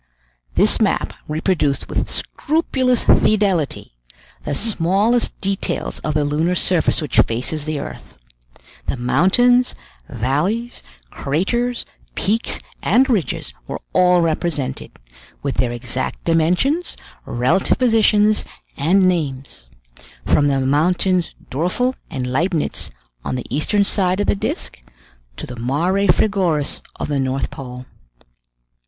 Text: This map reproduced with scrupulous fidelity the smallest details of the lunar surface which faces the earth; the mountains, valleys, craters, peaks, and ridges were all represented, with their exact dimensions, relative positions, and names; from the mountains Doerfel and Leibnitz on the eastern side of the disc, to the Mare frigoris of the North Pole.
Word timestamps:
This 0.55 0.81
map 0.81 1.13
reproduced 1.27 1.87
with 1.87 2.09
scrupulous 2.09 3.03
fidelity 3.03 3.93
the 4.43 4.55
smallest 4.55 5.39
details 5.41 5.99
of 5.99 6.15
the 6.15 6.25
lunar 6.25 6.55
surface 6.55 7.03
which 7.03 7.19
faces 7.19 7.65
the 7.65 7.77
earth; 7.77 8.17
the 8.87 8.97
mountains, 8.97 9.75
valleys, 10.09 10.81
craters, 11.11 11.85
peaks, 12.15 12.57
and 12.81 13.11
ridges 13.11 13.53
were 13.67 13.79
all 13.93 14.21
represented, 14.21 14.91
with 15.43 15.57
their 15.57 15.71
exact 15.71 16.23
dimensions, 16.23 16.97
relative 17.27 17.77
positions, 17.77 18.43
and 18.77 19.07
names; 19.07 19.67
from 20.25 20.47
the 20.47 20.59
mountains 20.59 21.35
Doerfel 21.51 21.93
and 22.09 22.25
Leibnitz 22.25 22.89
on 23.23 23.35
the 23.35 23.45
eastern 23.55 23.83
side 23.83 24.19
of 24.19 24.25
the 24.25 24.33
disc, 24.35 24.79
to 25.37 25.45
the 25.45 25.57
Mare 25.57 26.07
frigoris 26.07 26.81
of 26.95 27.07
the 27.07 27.19
North 27.19 27.51
Pole. 27.51 27.85